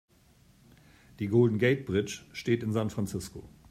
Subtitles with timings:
[1.19, 3.47] Die Golden Gate Bridge steht in San Francisco.